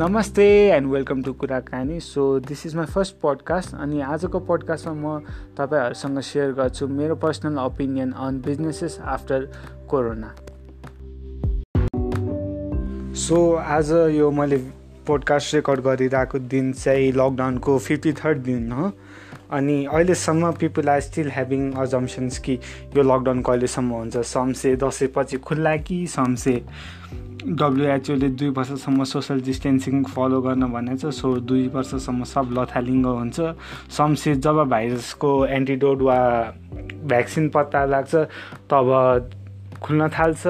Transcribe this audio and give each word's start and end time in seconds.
नमस्ते 0.00 0.44
and 0.70 0.88
welcome 0.90 1.22
to 1.22 1.32
कुराकानी 1.32 1.98
so 2.00 2.22
this 2.40 2.64
is 2.66 2.76
my 2.76 2.86
first 2.86 3.14
podcast 3.22 3.74
अनि 3.74 4.00
आजको 4.00 4.38
पडकास्टमा 4.40 5.18
म 5.18 5.20
तपाईँहरूसँग 5.58 6.20
सेयर 6.20 6.52
गर्छु 6.52 6.86
मेरो 6.88 7.14
personal 7.14 7.58
opinion 7.58 8.12
on 8.12 8.40
businesses 8.40 8.98
after 9.04 9.44
corona 9.90 10.34
so 13.14 13.42
आज 13.76 13.92
यो 14.16 14.30
मैले 14.30 14.56
पोडकास्ट 15.06 15.54
रेकर्ड 15.54 15.80
गरिरहेको 15.80 16.38
दिन 16.38 16.72
चाहिँ 16.72 17.12
लकडाउनको 17.12 17.78
फिफ्टी 17.78 18.12
थर्ड 18.12 18.38
दिन 18.38 18.72
हो। 18.72 18.92
अनि 19.52 19.84
अहिलेसम्म 19.84 20.52
people 20.52 20.88
are 20.88 21.00
still 21.00 21.30
having 21.30 21.72
assumptions 21.84 22.38
कि 22.38 22.58
यो 22.96 23.02
लकडाउन 23.02 23.42
कहिलेसम्म 23.42 23.92
हुन्छ। 23.92 24.16
समसे 24.16 24.76
दसैँपछि 24.76 25.38
खुल्ला 25.38 25.76
कि 25.76 26.06
समसे 26.06 26.62
डब्लुएचओले 27.40 28.28
दुई 28.28 28.48
वर्षसम्म 28.56 29.04
सोसियल 29.04 29.40
डिस्टेन्सिङ 29.42 30.02
फलो 30.04 30.40
गर्न 30.42 30.66
भनेको 30.72 31.10
छ 31.10 31.14
सो 31.14 31.28
दुई 31.40 31.68
वर्षसम्म 31.74 32.24
सब 32.24 32.48
लथालिङ्ग 32.58 33.06
हुन्छ। 33.06 33.40
समसे 33.96 34.34
जब 34.36 34.56
भाइरसको 34.70 35.30
एन्टिडोट 35.46 36.02
वा 36.02 36.18
भ्याक्सिन 37.08 37.48
पत्ता 37.48 37.84
लाग्छ 37.84 38.14
तब 38.70 38.86
खुल्न 39.82 40.08
थाल्छ। 40.08 40.46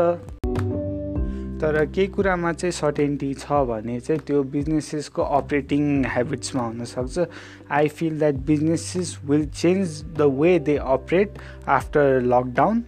तर 1.60 1.84
केही 1.94 2.06
कुरामा 2.08 2.52
चाहिँ 2.52 2.72
सर्टेन्टी 2.72 3.32
छ 3.34 3.52
भने 3.70 3.98
चाहिँ 4.00 4.20
त्यो 4.26 4.42
बिजनेसेसको 4.50 5.22
अपरेटिङ 5.22 6.04
हेबिट्समा 6.08 6.62
हुनसक्छ। 6.62 7.26
I 7.70 7.88
feel 7.88 8.18
that 8.18 8.34
businesses 8.46 9.18
will 9.24 9.46
change 9.46 10.02
the 10.18 10.32
way 10.40 10.58
they 10.58 10.76
operate 10.76 11.38
after 11.68 12.20
lockdown 12.26 12.82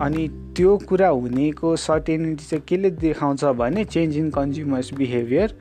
अनि 0.00 0.28
त्यो 0.56 0.76
कुरा 0.88 1.08
हुनेको 1.08 1.74
सर्टेनिटी 1.78 2.44
चाहिँ 2.44 2.62
केले 2.68 2.90
देखाउँछ 3.00 3.44
भने 3.56 3.84
change 3.86 4.16
in 4.16 4.30
consumers 4.30 4.92
behaviour 4.94 5.54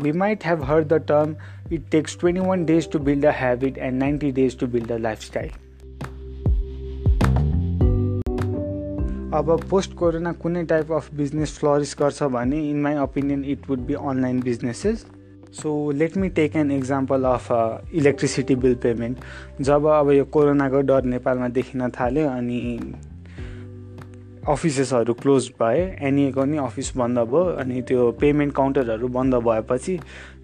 we 0.00 0.12
might 0.14 0.44
have 0.46 0.64
heard 0.64 0.84
the 0.84 1.04
term 1.08 1.34
it 1.72 1.88
takes 1.92 2.18
twenty 2.20 2.40
one 2.40 2.64
days 2.64 2.90
to 2.92 2.98
build 3.06 3.26
a 3.26 3.32
habit 3.36 3.78
and 3.78 3.98
ninety 3.98 4.32
days 4.32 4.58
to 4.58 4.66
build 4.66 4.92
a 4.92 4.98
lifestyle 4.98 5.50
अब 9.34 9.58
post 9.70 9.94
corona 9.94 10.32
कुनै 10.34 10.64
टाइप 10.66 10.92
अफ 10.92 11.12
बिजनेस 11.14 11.58
फ्लरिस 11.58 11.96
गर्छ 11.98 12.22
भने 12.32 12.68
in 12.70 12.80
my 12.82 12.96
opinion 12.98 13.44
it 13.46 13.68
would 13.70 13.86
be 13.86 13.94
online 13.94 14.40
businesses 14.42 15.06
so 15.54 15.90
let 15.92 16.16
me 16.16 16.28
take 16.36 16.56
an 16.56 16.70
example 16.72 17.24
of 17.26 17.52
electricity 17.94 18.54
bill 18.56 18.74
payment 18.82 19.62
जब 19.62 19.86
अब 19.90 20.10
यो 20.12 20.24
कोरोनाको 20.32 20.80
डर 20.88 21.04
नेपालमा 21.06 21.48
देखिन 21.50 21.88
थाल्यो 21.90 22.28
अनि 22.28 22.58
अफिसेसहरू 24.48 25.14
क्लोज 25.14 25.50
भए 25.60 25.80
एनइएको 26.08 26.44
नि 26.44 26.56
अफिस 26.58 26.96
बन्द 26.96 27.18
भयो 27.18 27.44
अनि 27.60 27.82
त्यो 27.88 28.10
पेमेन्ट 28.20 28.54
काउन्टरहरू 28.54 29.08
बन्द 29.08 29.34
भएपछि 29.48 29.98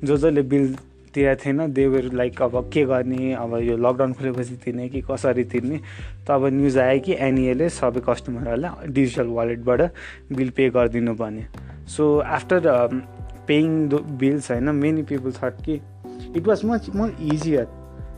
जो 0.04 0.16
जसले 0.16 0.42
बिल 0.42 0.74
तिरेको 1.14 1.40
थिएन 1.44 1.72
देवर 1.72 2.12
लाइक 2.12 2.42
अब 2.42 2.70
के 2.74 2.84
गर्ने? 2.84 3.32
अब 3.34 3.54
यो 3.62 3.76
लकडाउन 3.76 4.12
खुलेपछि 4.12 4.56
तिर्ने 4.64 4.88
कि 4.88 5.00
कसरी 5.10 5.44
तिर्ने? 5.44 5.80
त 6.26 6.30
अब 6.30 6.46
न्युज 6.52 6.78
आयो 6.78 7.00
कि 7.00 7.16
एनइएले 7.20 7.68
सबै 7.70 8.00
कस्टमरहरूलाई 8.08 8.92
डिजिटल 8.92 9.26
वालेटबाट 9.38 9.80
बिल 10.34 10.50
पे 10.50 10.68
गरिदिनु 10.70 11.14
पर्ने 11.14 11.46
सो 11.96 12.18
आफ्टर 12.18 12.60
पेइङ 13.46 13.88
बिल्स 14.18 14.50
होइन 14.50 14.74
मेनी 14.74 15.02
पिपल 15.02 15.32
थट 15.38 15.64
कि 15.64 15.80
it 16.36 16.46
was 16.46 16.64
much 16.64 16.90
more 16.96 17.16
easier 17.32 17.64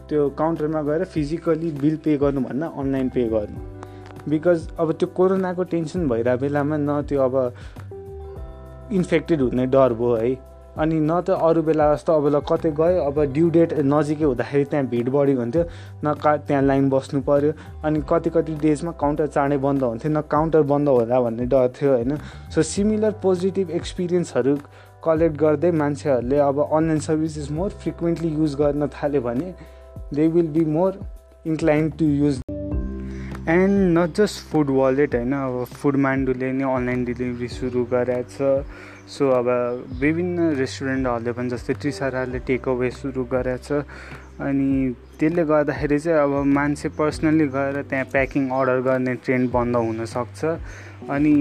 त्यो 0.08 0.28
काउन्टरमा 0.38 0.82
गएर 0.82 1.04
फिजिकली 1.04 1.70
बिल 1.80 1.96
पे 2.04 2.16
गर्नुभन्दा 2.16 2.66
अनलाइन 2.66 3.08
पे 3.08 3.28
गर्नु। 3.28 3.75
बिकज 4.28 4.68
अब 4.78 4.92
त्यो 4.92 5.08
कोरोनाको 5.16 5.64
टेन्सन 5.72 6.08
भइरहेको 6.08 6.40
बेलामा 6.40 6.76
न 6.76 7.02
त्यो 7.08 7.22
अब 7.22 7.34
इन्फेक्टेड 8.92 9.40
हुने 9.40 9.66
डर 9.66 9.92
भयो 9.94 10.14
है। 10.16 10.34
अनि 10.78 10.98
न 11.00 11.20
त 11.20 11.30
अरू 11.40 11.62
बेला 11.62 11.84
जस्तो 11.94 12.12
अब 12.12 12.26
ल 12.28 12.40
कतै 12.48 12.70
गयो 12.78 13.02
अब 13.02 13.20
ड्यु 13.32 13.48
डेट 13.50 13.72
नजिकै 13.84 14.24
हुँदाखेरि 14.24 14.64
त्यहाँ 14.64 14.86
भिड 14.86 15.08
बढी 15.10 15.32
हुन्थ्यो 15.34 15.62
न 16.04 16.12
का 16.22 16.36
त्यहाँ 16.36 16.62
लाइन 16.62 16.88
बस्नु 16.90 17.20
पऱ्यो 17.28 17.52
अनि 17.84 18.02
कति 18.10 18.30
कति 18.30 18.54
डेजमा 18.62 18.92
काउन्टर 19.00 19.26
चाँडै 19.26 19.56
बन्द 19.64 19.82
हुन्थ्यो 19.82 20.10
न 20.12 20.20
काउन्टर 20.30 20.62
बन्द 20.72 20.88
होला 20.88 21.20
भन्ने 21.20 21.46
डर 21.46 21.68
थियो 21.80 21.92
होइन। 21.92 22.16
सो 22.54 22.62
सिमिलर 22.62 23.12
पोजिटिभ 23.22 23.70
एक्सपिरियन्सहरू 23.80 24.56
कलेक्ट 25.04 25.36
गर्दै 25.40 25.70
मान्छेहरूले 25.72 26.38
अब 26.44 26.60
online 26.62 27.00
services 27.08 27.50
more 27.56 27.70
frequently 27.82 28.34
use 28.34 28.54
गर्न 28.60 28.86
थाल्यो 28.94 29.20
भने 29.22 29.54
they 30.12 30.28
will 30.28 30.48
be 30.52 30.64
more 30.76 31.00
incline 31.46 31.90
to 31.98 32.04
use 32.04 32.40
and 33.48 33.98
not 33.98 34.16
just 34.16 34.50
food 34.50 34.70
wallet 34.76 35.14
होइन 35.14 35.32
अब 35.32 35.64
फुड 35.72 35.96
मान्डुले 36.02 36.50
नै 36.52 36.64
अनलाइन 36.66 37.04
डेलिभरी 37.04 37.48
सुरु 37.48 37.84
गरेको 37.92 38.30
छ। 38.30 38.66
सो 39.06 39.28
अब 39.30 39.48
विभिन्न 40.00 40.50
रेस्टुरेन्टहरूले 40.58 41.32
पनि 41.32 41.48
जस्तै 41.50 41.74
ट्रिसाराले 41.78 42.38
टेक 42.42 42.68
अवे 42.68 42.90
सुरु 42.90 43.24
गरेको 43.30 43.62
छ। 43.62 43.86
अनि 44.42 44.68
त्यसले 45.18 45.44
गर्दाखेरि 45.46 45.98
चाहिँ 45.98 46.18
अब 46.18 46.32
मान्छे 46.58 46.88
पर्सनल्ली 46.98 47.46
गएर 47.54 47.82
त्यहाँ 47.86 48.04
प्याकिङ 48.12 48.50
अर्डर 48.50 48.80
गर्ने 48.82 49.14
ट्रेन्ड 49.24 49.50
बन्द 49.52 49.76
हुनसक्छ 49.76 50.44
अनि 51.14 51.34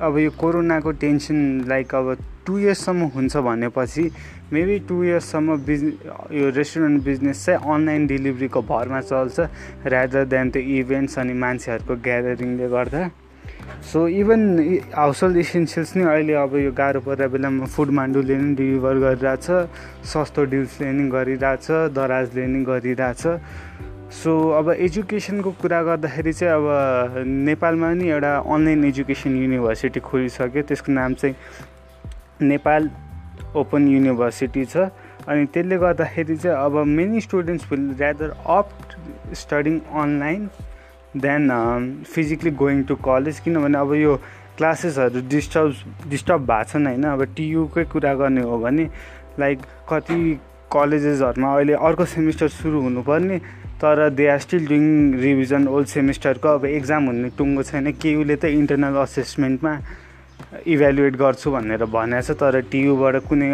अब 0.00 0.18
यो 0.18 0.30
कोरोनाको 0.40 0.90
टेन्सन 1.00 1.38
लाइक 1.68 1.94
अब 1.94 2.16
टु 2.46 2.58
इयर्ससम्म 2.58 3.04
हुन्छ 3.14 3.36
भनेपछि 3.46 4.04
मेबी 4.52 4.78
टु 4.88 5.02
इयर्ससम्म 5.04 5.56
बिजने 5.66 6.38
यो 6.40 6.48
रेस्टुरेन्ट 6.56 7.02
बिजनेस 7.04 7.44
चाहिँ 7.46 7.74
अनलाइन 7.74 8.06
डेलिभरीको 8.06 8.62
भरमा 8.62 9.00
चल्छ 9.00 9.40
रादर 9.86 10.24
देन 10.32 10.50
त्यो 10.50 10.62
इभेन्ट्स 10.78 11.18
अनि 11.18 11.34
मान्छेहरूको 11.34 11.94
ग्यादरिङले 12.04 12.68
गर्दा। 12.68 13.10
So 13.92 14.06
even 14.08 14.40
house 14.94 15.22
hold 15.22 15.36
essentials 15.36 15.96
नै 15.96 16.04
अहिले 16.04 16.34
अब 16.42 16.56
यो 16.56 16.72
गाह्रो 16.72 17.00
परेर 17.00 17.28
बेलामा 17.28 17.66
फुड 17.74 17.90
मान्डुले 17.96 18.36
नि 18.36 18.54
डेलिभर 18.56 18.96
गरिरहेछ 19.04 19.46
सस्तो 20.04 20.44
डिल्सले 20.52 20.92
नि 20.92 21.08
गरिरहेछ 21.10 21.66
दराजले 21.96 22.46
नि 22.46 22.64
गरिरहेछ। 22.64 23.22
सो 24.14 24.32
अब 24.58 24.70
एजुकेसनको 24.70 25.50
कुरा 25.60 25.82
गर्दाखेरि 25.82 26.32
चाहिँ 26.32 26.54
अब 26.54 27.24
नेपालमा 27.26 27.92
नि 27.94 28.08
एउटा 28.10 28.36
अनलाइन 28.46 28.84
एजुकेसन 28.84 29.36
युनिभर्सिटी 29.36 30.00
खोलिसक्यो। 30.00 30.62
त्यसको 30.62 30.92
नाम 30.92 31.14
चाहिँ 31.14 31.34
नेपाल 32.42 32.90
ओपन 33.56 33.88
युनिभर्सिटी 33.88 34.64
छ। 34.64 34.76
अनि 35.26 35.46
त्यसले 35.50 35.76
गर्दाखेरि 35.78 36.36
चाहिँ 36.36 36.56
अब 36.56 36.74
many 36.86 37.20
students 37.20 37.72
will 37.72 37.90
rather 37.98 38.30
opt 38.46 38.68
studying 39.34 39.78
online 40.02 40.48
than 41.16 41.50
physically 42.06 42.50
going 42.62 42.82
to 42.84 42.94
college. 43.02 43.40
किनभने 43.40 43.78
अब 43.78 43.94
यो 43.94 44.16
क्लासेसहरू 44.56 45.20
डिस्टर्ब 45.28 46.08
डिस्टर्ब 46.08 46.46
भएको 46.46 46.70
छन् 46.70 46.86
होइन। 46.86 47.04
अब 47.04 47.24
टियुकै 47.36 47.84
कुरा 47.90 48.14
गर्ने 48.14 48.42
हो 48.46 48.58
भने 48.62 48.88
लाइक 49.38 49.58
कति 49.90 50.18
कलेजेसहरूमा 50.72 51.54
अहिले 51.54 51.74
अर्को 51.82 52.04
सेमिस्टर 52.14 52.48
सुरु 52.48 52.80
हुनुपर्ने। 52.80 53.40
तर 53.84 54.08
they 54.16 54.26
are 54.32 54.38
still 54.40 54.66
doing 54.66 54.84
revision 55.20 55.68
old 55.68 55.88
सेमिस्टरको 55.88 56.48
अब 56.48 56.64
एक्जाम 56.64 57.06
हुने 57.06 57.28
टुङ्गो 57.38 57.62
छैन। 57.68 57.92
केयुले 58.00 58.36
त 58.36 58.44
इन्टरनल 58.58 58.96
असेसमेन्टमा 59.04 59.72
इभ्यालुएट 60.72 61.16
गर्छु 61.20 61.50
भनेर 61.52 61.84
भनेको 61.92 62.22
छ 62.24 62.36
तर 62.40 62.60
टियुबाट 62.72 63.16
कुनै 63.28 63.50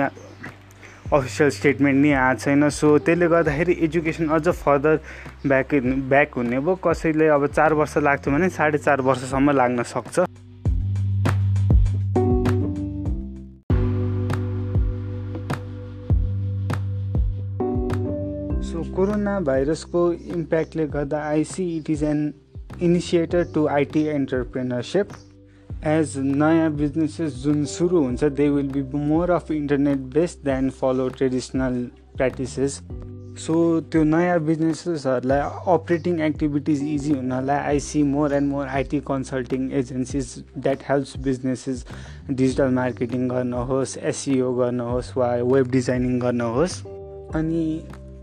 अफिसियल 1.11 1.51
स्टेटमेन्ट 1.51 1.99
नि 1.99 2.11
आएको 2.15 2.41
छैन। 2.41 2.69
सो 2.71 2.89
त्यसले 3.03 3.27
गर्दाखेरि 3.35 3.75
एजुकेसन 3.85 4.29
अझ 4.31 4.47
फर्दर 4.49 4.95
ब्याक 5.51 5.75
ब्याक 6.13 6.39
हुने 6.39 6.59
भयो। 6.63 6.75
कसैले 6.87 7.27
अब 7.35 7.47
चार 7.51 7.75
वर्ष 7.75 7.97
लाग्थ्यो 8.07 8.35
भने 8.35 8.49
साढे 8.55 8.79
चार 8.79 9.01
वर्षसम्म 9.03 9.51
लाग्न 9.59 9.83
सक्छ। 9.83 10.31
सो 18.63 18.83
कोरोना 18.95 19.39
भाइरसको 19.41 20.13
इम्प्याक्टले 20.13 20.87
गर्दा 20.87 21.19
I see 21.25 21.65
it 21.77 21.91
is 21.91 22.03
an 22.05 22.33
initiator 22.83 23.45
to 23.55 23.67
IT 23.69 24.03
entrepreneurship 24.07 25.13
as 25.87 26.17
नयाँ 26.17 26.71
बिजनेसेस 26.73 27.43
जुन 27.45 27.65
सुरु 27.65 28.03
हुन्छ 28.03 28.25
they 28.33 28.49
will 28.49 28.69
be 28.73 28.83
more 29.07 29.31
of 29.31 29.51
internet 29.51 29.99
based 30.15 30.45
than 30.45 30.69
follow 30.71 31.09
traditional 31.09 31.79
practices 32.17 32.81
so 33.39 33.55
त्यो 33.93 34.03
नयाँ 34.05 34.39
बिजनेसेसहरूलाई 34.41 35.41
अपरेटिङ 35.75 36.21
एक्टिभिटिज 36.21 36.83
इजी 36.85 37.13
हुनलाई 37.13 37.59
I 37.59 37.81
see 37.81 38.03
more 38.03 38.35
and 38.35 38.51
more 38.51 38.67
IT 38.69 39.01
consulting 39.07 39.71
agencies 39.73 40.35
that 40.59 40.83
helps 40.89 41.17
businesses 41.25 41.85
digital 42.31 42.75
marketing 42.75 43.29
गर्न 43.29 43.53
होस् 43.71 43.99
एसिओ 44.05 44.53
गर्न 44.55 44.81
होस् 44.91 45.17
वा 45.19 45.35
वेब 45.55 45.71
डिजाइनिङ 45.71 46.19
गर्न 46.21 46.41
होस् 46.57 46.81
अनि 47.35 47.65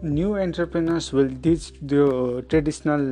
न्यू 0.03 0.35
एन्टरप्रेनर्स 0.37 1.13
विल 1.13 1.33
डिच 1.43 1.71
त्यो 1.89 2.07
traditional 2.49 3.05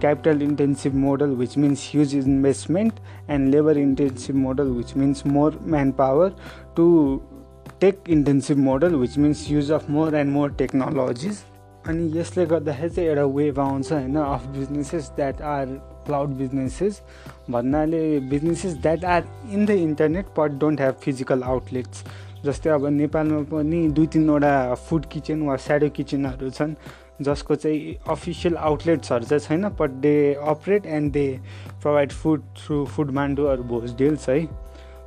capital 0.00 0.42
intensive 0.42 0.94
model 0.94 1.34
which 1.34 1.56
means 1.56 1.82
huge 1.82 2.14
investment 2.14 2.98
and 3.28 3.50
labor 3.50 3.72
intensive 3.72 4.36
model 4.36 4.72
which 4.72 4.94
means 4.94 5.24
more 5.26 5.52
manpower 5.74 6.26
to 6.76 6.86
tech 7.80 8.08
intensive 8.08 8.58
model 8.58 8.98
which 8.98 9.16
means 9.16 9.48
use 9.50 9.70
of 9.70 9.88
more 9.88 10.08
and 10.14 10.30
more 10.30 10.48
technologies 10.62 11.44
अनि 11.88 12.06
यसले 12.18 12.44
गर्दाखेरि 12.46 12.88
चाहिँ 12.90 13.08
एउटा 13.08 13.24
wave 13.34 13.58
आउँछ 13.60 13.92
होइन 13.92 14.16
of 14.18 14.46
businesses 14.54 15.10
that 15.16 15.40
are 15.50 15.66
cloud 16.06 16.30
businesses 16.38 17.00
भन्नाले 17.50 18.00
businesses 18.30 18.74
that 18.82 19.04
are 19.04 19.24
in 19.52 19.66
the 19.66 19.70
internet 19.70 20.26
but 20.38 20.58
don't 20.60 20.80
have 20.80 20.94
physical 21.02 21.42
outlets 21.52 22.02
जस्तै 22.48 22.70
अब 22.70 22.86
नेपालमा 23.00 23.40
पनि 23.50 23.80
दुई 23.96 24.06
तिनवटा 24.14 24.52
फुड 24.86 25.06
किचन 25.12 25.42
वा 25.48 25.56
स्याडो 25.64 25.88
किचनहरू 25.96 26.50
छन् 26.58 26.74
जसको 27.22 27.54
चाहिँ 27.54 27.94
अफिसियल 28.08 28.56
आउटलेट्सहरू 28.68 29.24
चाहिँ 29.24 29.40
छैन 29.40 29.68
but 29.80 29.90
they 30.04 30.16
operate 30.52 30.86
and 30.86 31.12
they 31.12 31.28
provide 31.82 32.10
food 32.12 32.42
through 32.58 32.84
food 32.94 33.10
मान्डुहरू 33.18 33.62
Bhoj 33.72 33.94
deals 33.98 34.28
है। 34.28 34.40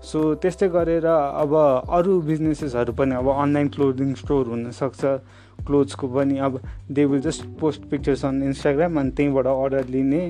सो 0.01 0.19
त्यस्तै 0.41 0.68
गरेर 0.74 1.06
अब 1.06 1.53
अरू 1.97 2.19
बिजनेसेसहरू 2.27 2.94
पनि 3.00 3.15
अब 3.15 3.27
अनलाइन 3.30 3.68
क्लोदिङ 3.75 4.13
स्टोर 4.21 4.45
हुनसक्छ 4.47 5.01
क्लोथ्सको 5.68 6.07
पनि 6.07 6.38
अब 6.47 6.59
they 6.92 7.06
will 7.06 7.21
just 7.21 7.45
post 7.59 7.81
pictures 7.92 8.25
on 8.25 8.42
Instagram 8.44 9.00
अनि 9.00 9.12
त्यहीँबाट 9.18 9.47
अर्डर 9.53 9.85
लिने 9.95 10.21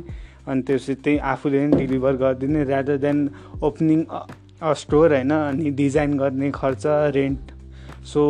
अनि 0.48 0.62
त्यसपछि 0.68 0.96
त्यही 1.06 1.18
आफूले 1.32 1.66
नै 1.66 1.78
डेलिभर 1.78 2.16
गरिदिने 2.24 2.64
रादर 2.74 2.98
देन 3.06 3.18
ओपनिङ 3.64 4.00
स्टोर 4.62 5.14
होइन 5.14 5.32
अनि 5.32 5.72
डिजाइन 5.72 6.18
गर्ने 6.18 6.52
खर्च 6.52 6.84
रेन्ट। 7.16 7.52
सो 8.06 8.22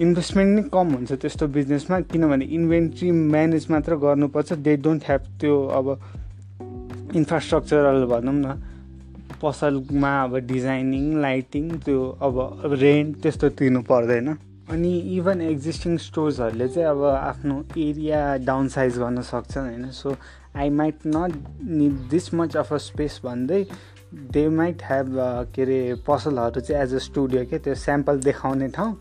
इन्भेस्टमेन्ट 0.00 0.50
नै 0.56 0.62
कम 0.72 0.94
हुन्छ 0.94 1.12
त्यस्तो 1.12 1.46
बिजनेसमा 1.56 2.00
किनभने 2.08 2.44
इन्भेन्ट्री 2.56 3.10
म्यानेज 3.10 3.66
मात्र 3.70 3.96
गर्नुपर्छ। 4.04 4.52
दे 4.52 4.76
डोन्ट 4.76 5.02
ह्याभ 5.06 5.22
त्यो 5.40 5.56
अब 5.78 5.86
इन्फ्रास्ट्रक्चरल 7.16 8.04
भनौँ 8.06 8.34
न 8.34 8.60
पसलमा 9.42 10.12
अब 10.22 10.36
डिजाइनिङ 10.46 11.20
लाइटिङ 11.20 11.68
त्यो 11.84 12.00
अब 12.22 12.74
रेन्ट 12.80 13.22
त्यस्तो 13.22 13.48
तिर्नु 13.58 13.80
पर्दैन। 13.82 14.28
अनि 14.70 14.98
इभन 15.16 15.40
एक्जिस्टिङ 15.42 15.96
स्टोर्सहरूले 15.98 16.68
चाहिँ 16.68 16.88
अब 16.88 17.04
आफ्नो 17.04 17.64
एरिया 17.78 18.20
डाउन 18.46 18.68
साइज 18.68 18.98
गर्न 18.98 19.22
सक्छन् 19.22 19.68
होइन। 19.68 19.90
So 19.90 20.16
I 20.56 20.70
might 20.70 21.06
not 21.06 21.32
need 21.62 21.94
this 22.10 22.34
much 22.34 22.56
of 22.56 22.72
a 22.72 22.76
space 22.88 23.20
भन्दै 23.24 23.64
दे 24.12 24.48
माइट 24.48 24.82
हेभ 24.82 25.14
के 25.54 25.62
अरे 25.62 25.94
पसलहरू 26.06 26.60
चाहिँ 26.60 26.82
एज 26.82 26.94
अ 26.94 26.98
स्टुडियो 26.98 27.44
के 27.50 27.58
त्यो 27.58 27.74
स्याम्पल 27.76 28.18
देखाउने 28.20 28.68
ठाउँ 28.76 28.96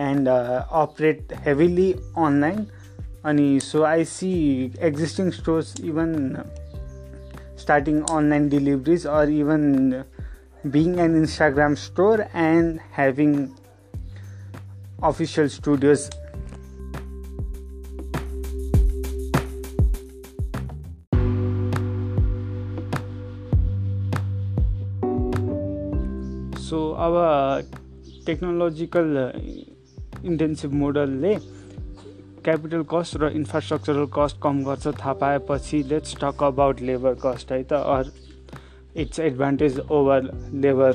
एन्ड 0.00 0.28
अपरेट 0.28 1.32
हेभिली 1.46 1.92
अनलाइन 2.18 2.66
अनि 3.26 3.48
so 3.62 3.82
I 3.84 4.04
see 4.04 4.30
existing 4.82 5.30
stores 5.30 5.74
even 5.84 6.12
starting 7.58 8.00
online 8.12 8.48
deliveries 8.48 9.06
or 9.06 9.30
even 9.30 10.02
being 10.66 10.98
an 11.00 11.16
Instagram 11.16 11.74
store 11.80 12.20
and 12.20 12.78
having 12.96 13.34
official 15.02 15.48
studios 15.48 16.08
studios 26.66 26.72
so 26.72 26.94
our 26.96 27.62
technological 28.26 29.32
intensive 30.24 30.72
मोडलले 30.72 31.34
capital 32.44 32.82
cost 32.90 33.16
र 33.20 33.28
infrastructural 33.36 34.06
cost 34.14 34.36
कम 34.42 34.62
गर्छ 34.64 34.86
थाहा 34.86 35.12
पाएपछि 35.12 35.82
let's 35.88 36.16
talk 36.20 36.42
about 36.42 36.80
labour 36.80 37.14
cost 37.14 37.52
है 37.52 37.62
त? 37.62 37.72
Or 37.72 38.04
it's 38.96 39.20
advantage 39.20 39.78
over 39.80 40.30
labour 40.64 40.92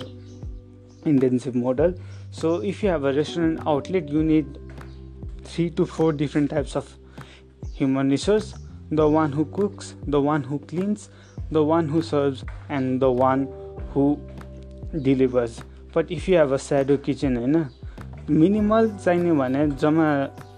intensive 1.08 1.56
model 1.56 1.94
so 2.42 2.62
if 2.62 2.84
you 2.84 2.92
have 2.92 3.06
a 3.06 3.10
restaurant 3.10 3.60
outlet 3.68 4.06
you 4.14 4.22
need 4.22 4.46
three 5.46 5.70
to 5.70 5.86
four 5.86 6.16
different 6.16 6.50
types 6.50 6.78
of 6.78 6.86
human 7.80 8.10
resource. 8.10 8.54
The 8.92 9.08
one 9.08 9.32
who 9.32 9.46
cooks, 9.46 9.96
the 10.08 10.20
one 10.20 10.44
who 10.44 10.60
cleans, 10.60 11.10
the 11.52 11.64
one 11.64 11.88
who 11.88 12.02
serves, 12.02 12.44
and 12.70 13.00
the 13.00 13.12
one 13.12 13.48
who 13.94 14.20
delivers. 14.94 15.62
But 15.94 16.12
if 16.12 16.28
you 16.28 16.36
have 16.36 16.52
a 16.52 16.60
shadow 16.60 16.98
kitchen, 16.98 17.38
होइन 17.38 17.66
minimal 18.30 18.90
चाहिने 19.04 19.32
भने 19.34 19.68
जम्मा 19.82 20.08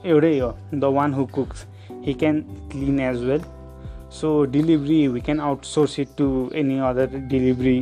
एउटै 0.05 0.37
हो 0.39 0.49
the 0.73 0.83
one 0.95 1.13
who 1.13 1.25
cooks 1.35 1.65
he 2.05 2.13
can 2.13 2.41
clean 2.71 2.99
as 2.99 3.23
well 3.23 3.41
so 4.19 4.31
delivery 4.53 5.07
we 5.07 5.21
can 5.21 5.39
outsource 5.39 5.99
it 5.99 6.07
to 6.17 6.27
any 6.61 6.77
other 6.89 7.15
delivery 7.31 7.77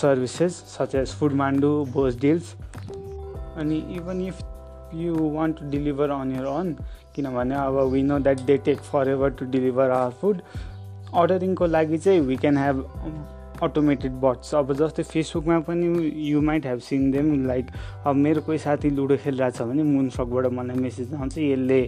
services 0.00 0.56
such 0.68 0.94
as 0.94 1.14
Foodmandu 1.42 1.70
Bhoj 1.92 2.18
Deals 2.20 2.54
अनि 3.56 3.78
even 3.96 4.26
if 4.26 4.40
you 4.94 5.30
want 5.34 5.60
to 5.60 5.70
deliver 5.70 6.10
on 6.10 6.34
your 6.36 6.46
own 6.46 6.76
किनभने 7.16 7.54
अब 7.56 7.78
we 7.92 8.02
know 8.02 8.18
that 8.18 8.40
they 8.46 8.56
take 8.64 8.80
forever 9.08 9.30
to 9.38 9.50
deliver 9.50 9.90
our 9.90 10.12
food 10.20 10.42
अर्डरिङको 11.14 11.66
लागि 11.66 11.98
चाहिँ 11.98 12.20
we 12.20 12.36
can 12.36 12.58
have 12.58 12.84
automated 13.62 14.12
bots 14.22 14.54
अब 14.54 14.72
जस्तै 14.76 15.02
फेसबुकमा 15.02 15.58
पनि 15.68 15.86
you 16.28 16.40
might 16.42 16.66
have 16.66 16.78
seen 16.88 17.10
them 17.10 17.46
like 17.46 17.66
अब 18.06 18.14
मेरो 18.16 18.40
कोही 18.46 18.58
साथी 18.58 18.90
लुडो 18.90 19.16
खेलिरहेको 19.16 19.56
छ 19.56 19.68
भने 19.68 19.82
मुनसकबाट 19.82 20.46
मलाई 20.52 20.76
मेसेज 20.76 21.14
आउँछ 21.14 21.38
यसले 21.38 21.80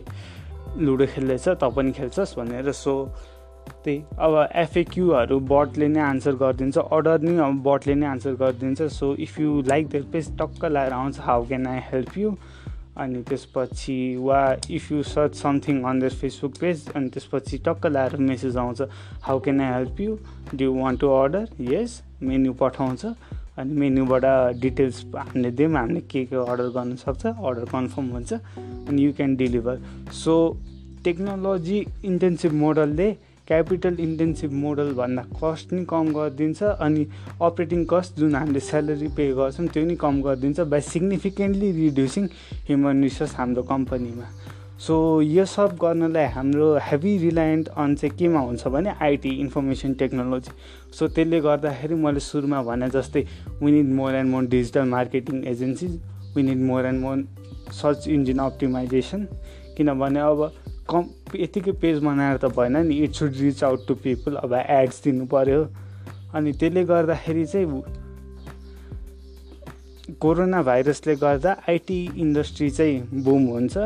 लुडो 0.79 1.07
खेल्दैछ 1.07 1.49
त 1.49 1.65
पनि 1.77 1.93
खेल्छस् 1.93 2.39
भनेर। 2.39 2.73
सो 2.73 2.95
त्यही। 3.85 3.99
अब 4.19 4.35
एफएक्युहरू 4.57 5.39
बटले 5.49 5.89
नै 5.89 6.01
आन्सर 6.01 6.35
गरिदिन्छ। 6.43 6.79
अर्डर 6.79 7.19
नै 7.21 7.37
अब 7.47 7.63
बटले 7.65 7.95
नै 7.95 8.07
आन्सर 8.07 8.35
गरिदिन्छ। 8.43 8.83
So 8.93 9.15
if 9.27 9.39
you 9.41 9.63
like 9.69 9.89
that 9.89 10.05
page 10.13 10.37
टक्क 10.39 10.65
लगाएर 10.65 10.93
आउँछ। 10.93 11.21
How 11.21 11.45
can 11.49 11.67
I 11.67 11.81
help 11.93 12.19
you 12.19 12.31
अनि 12.99 13.23
त्यसपछि 13.29 13.97
वा 14.21 14.41
if 14.71 14.91
you 14.93 15.03
search 15.03 15.35
something 15.37 15.83
on 15.91 16.01
the 16.01 16.09
Facebook 16.21 16.55
page 16.61 16.89
अनि 16.97 17.09
त्यसपछि 17.15 17.59
टक्क 17.67 17.87
ल्याएर 17.87 18.17
मेसेज 18.29 18.57
आउँछ 18.57 18.83
how 19.23 19.41
can 19.41 19.61
I 19.61 19.73
help 19.75 20.01
you 20.01 20.17
do 20.55 20.73
want 20.75 21.01
to 21.01 21.11
order 21.17 21.49
yes 21.73 22.01
menu 22.23 22.53
पठाउँछ। 22.61 23.05
अनि 23.59 23.75
मेन्युबाट 23.75 24.25
डिटेल्स 24.61 25.05
हामीले 25.17 25.51
दियौँ 25.51 25.73
हामीले 25.73 26.01
के 26.11 26.25
के 26.25 26.37
अर्डर 26.37 26.69
गर्न 26.75 26.95
सक्छ 26.97 27.27
अर्डर 27.27 27.65
कन्फर्म 27.73 28.11
हुन्छ 28.11 28.33
अनि 28.33 29.05
you 29.05 29.13
can 29.13 29.35
deliver 29.37 29.81
so 30.15 30.35
technology 31.05 31.79
intensive 32.05 32.53
मोडलले 32.61 33.11
capital 33.49 33.97
intensive 34.01 34.53
मोडलभन्दा 34.53 35.23
कस्ट 35.37 35.73
नि 35.73 35.85
कम 35.91 36.13
गरिदिन्छ 36.13 36.63
अनि 36.63 37.07
अपरेटिङ 37.43 37.85
कस्ट 37.91 38.19
जुन 38.21 38.35
हामीले 38.37 38.61
स्यालेरी 38.61 39.09
पे 39.17 39.33
गर्छौँ 39.35 39.67
त्यो 39.67 39.85
नि 39.85 39.97
कम 39.97 40.21
गरिदिन्छ 40.23 40.61
by 40.75 40.81
significantly 40.89 41.73
reducing 41.73 42.27
human 42.69 43.03
resource 43.03 43.35
हाम्रो 43.37 43.63
कम्पनीमा। 43.73 44.29
सो 44.87 44.97
यो 45.23 45.45
सब 45.45 45.77
गर्नलाई 45.83 46.27
हाम्रो 46.35 46.67
हेभी 46.83 47.17
रिलायन्ट 47.19 47.69
अन 47.69 47.95
चाहिँ 47.95 48.17
केमा 48.19 48.41
हुन्छ 48.41 48.67
भने 48.75 48.91
आइटी 49.03 49.29
इन्फर्मेसन 49.41 49.95
टेक्नोलोजी 50.03 50.53
सो 50.99 51.09
त्यसले 51.09 51.41
गर्दाखेरि 51.41 51.95
मैले 52.05 52.21
सुरुमा 52.21 52.63
भने 52.63 52.89
जस्तै 52.91 53.25
we need 53.63 53.93
more 53.95 54.15
and 54.15 54.31
more 54.31 54.47
digital 54.55 54.85
marketing 54.89 55.45
agencies 55.55 55.99
we need 56.37 56.63
more 56.71 56.87
and 56.87 57.01
more 57.01 57.27
search 57.81 58.09
engine 58.09 58.39
optimisation 58.39 59.27
किनभने 59.77 60.21
अब 60.21 60.51
कम 60.91 61.05
यतिकै 61.37 61.73
पेज 61.83 61.99
बनाएर 62.05 62.37
त 62.39 62.51
भएन 62.57 62.77
नि 62.87 62.95
it 63.05 63.13
should 63.21 63.33
reach 63.41 63.63
out 63.65 63.87
to 63.89 63.95
people 64.05 64.37
अब 64.43 64.53
एड्स 64.59 65.03
दिनु 65.05 65.27
पऱ्यो 65.33 65.63
अनि 66.35 66.53
त्यसले 66.61 66.85
गर्दाखेरि 66.85 67.45
चाहिँ 67.47 67.83
कोरोना 70.21 70.63
भाइरसले 70.63 71.15
गर्दा 71.17 71.53
आइटी 71.69 72.01
इन्डस्ट्री 72.17 72.69
चाहिँ 72.71 73.23
बुम 73.25 73.47
हुन्छ। 73.47 73.77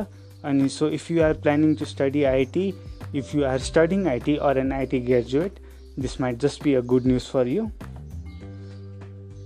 अनि 0.44 0.68
so 0.68 0.88
if 0.97 1.11
you 1.11 1.23
are 1.23 1.32
planning 1.42 1.75
to 1.76 1.85
study 1.85 2.23
IT 2.25 2.66
if 3.16 3.35
you 3.35 3.44
are 3.44 3.59
studying 3.61 4.06
IT 4.09 4.37
or 4.49 4.59
an 4.59 4.73
IT 4.73 5.00
graduate 5.00 5.59
this 5.99 6.21
might 6.21 6.38
just 6.42 6.62
be 6.64 6.75
a 6.75 6.80
good 6.92 7.06
news 7.06 7.26
for 7.32 7.49
you 7.49 7.68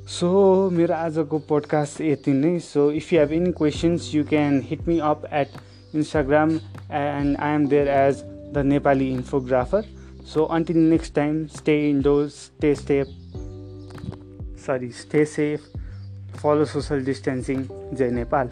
so 0.08 0.28
मेरो 0.72 0.94
आजको 0.94 1.38
podcast 1.48 2.00
यति 2.00 2.32
नै। 2.32 2.58
So 2.60 2.90
if 2.92 3.12
you 3.12 3.20
have 3.20 3.32
any 3.32 3.52
questions 3.52 4.14
you 4.14 4.24
can 4.26 4.60
hit 4.64 4.86
me 4.88 4.98
up 5.08 5.24
at 5.32 5.48
Instagram, 5.96 6.60
and 6.90 7.36
I 7.38 7.50
am 7.50 7.66
there 7.66 7.88
as 7.88 8.22
the 8.52 8.62
Nepali 8.62 9.16
infographer. 9.16 9.84
So 10.24 10.48
until 10.48 10.76
next 10.76 11.10
time, 11.10 11.48
stay 11.48 11.90
indoors, 11.90 12.50
stay 12.58 12.74
safe. 12.74 13.08
Sorry, 14.56 14.90
stay 14.90 15.24
safe. 15.24 15.62
Follow 16.34 16.64
social 16.64 17.00
distancing. 17.00 17.68
Jai 17.96 18.10
Nepal. 18.10 18.50